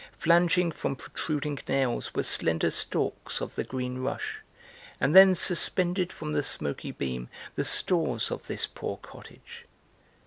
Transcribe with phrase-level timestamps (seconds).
[0.17, 4.39] Flanging from protruding nails Were slender stalks of the green rush;
[4.99, 9.67] and then Suspended from the smoky beam, the stores Of this poor cottage.